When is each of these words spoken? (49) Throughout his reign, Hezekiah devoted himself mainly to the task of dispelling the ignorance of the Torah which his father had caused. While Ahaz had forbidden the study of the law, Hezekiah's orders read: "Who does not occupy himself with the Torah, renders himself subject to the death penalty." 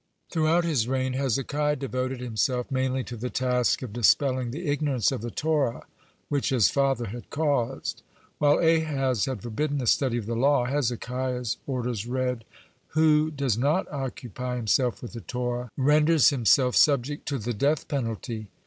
(49) 0.31 0.31
Throughout 0.51 0.65
his 0.65 0.87
reign, 0.87 1.13
Hezekiah 1.13 1.75
devoted 1.75 2.21
himself 2.21 2.71
mainly 2.71 3.03
to 3.03 3.15
the 3.15 3.29
task 3.29 3.83
of 3.83 3.93
dispelling 3.93 4.49
the 4.49 4.65
ignorance 4.67 5.11
of 5.11 5.21
the 5.21 5.29
Torah 5.29 5.85
which 6.27 6.49
his 6.49 6.71
father 6.71 7.09
had 7.09 7.29
caused. 7.29 8.01
While 8.39 8.57
Ahaz 8.57 9.25
had 9.25 9.43
forbidden 9.43 9.77
the 9.77 9.85
study 9.85 10.17
of 10.17 10.25
the 10.25 10.35
law, 10.35 10.65
Hezekiah's 10.65 11.57
orders 11.67 12.07
read: 12.07 12.45
"Who 12.97 13.29
does 13.29 13.59
not 13.59 13.87
occupy 13.91 14.55
himself 14.55 15.03
with 15.03 15.13
the 15.13 15.21
Torah, 15.21 15.69
renders 15.77 16.31
himself 16.31 16.75
subject 16.75 17.27
to 17.27 17.37
the 17.37 17.53
death 17.53 17.87
penalty." 17.87 18.47